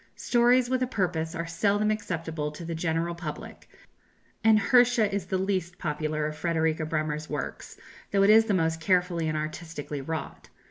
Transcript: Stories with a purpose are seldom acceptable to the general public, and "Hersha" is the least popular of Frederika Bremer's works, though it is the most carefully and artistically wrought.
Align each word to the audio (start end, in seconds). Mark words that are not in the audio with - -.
Stories 0.15 0.67
with 0.67 0.81
a 0.81 0.87
purpose 0.87 1.35
are 1.35 1.45
seldom 1.45 1.91
acceptable 1.91 2.49
to 2.51 2.65
the 2.65 2.73
general 2.73 3.13
public, 3.13 3.69
and 4.43 4.57
"Hersha" 4.59 5.07
is 5.07 5.27
the 5.27 5.37
least 5.37 5.77
popular 5.77 6.25
of 6.25 6.35
Frederika 6.35 6.87
Bremer's 6.87 7.29
works, 7.29 7.77
though 8.09 8.23
it 8.23 8.31
is 8.31 8.45
the 8.45 8.55
most 8.55 8.81
carefully 8.81 9.27
and 9.27 9.37
artistically 9.37 10.01
wrought. 10.01 10.49